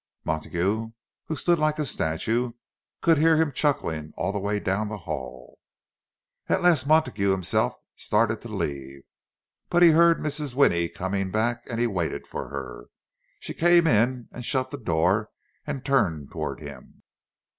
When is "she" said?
13.41-13.53